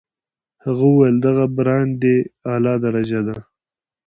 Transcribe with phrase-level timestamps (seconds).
[0.63, 2.15] هغه وویل دغه برانډې
[2.49, 3.37] اعلی درجه ده.